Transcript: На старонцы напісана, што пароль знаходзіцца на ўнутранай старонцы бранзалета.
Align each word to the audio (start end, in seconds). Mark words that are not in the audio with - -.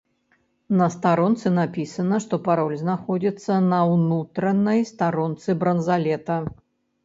На 0.79 0.87
старонцы 0.95 1.51
напісана, 1.57 2.19
што 2.25 2.39
пароль 2.49 2.75
знаходзіцца 2.83 3.61
на 3.69 3.79
ўнутранай 3.93 4.85
старонцы 4.95 5.49
бранзалета. 5.65 6.45